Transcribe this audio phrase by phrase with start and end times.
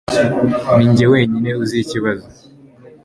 [0.77, 2.27] Ninjye wenyine uzi ikibazo.